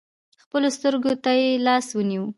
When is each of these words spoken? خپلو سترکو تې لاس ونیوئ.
خپلو 0.43 0.67
سترکو 0.77 1.11
تې 1.25 1.35
لاس 1.65 1.85
ونیوئ. 1.93 2.27